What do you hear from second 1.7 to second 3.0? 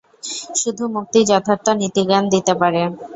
নীতিজ্ঞান দিতে পারে।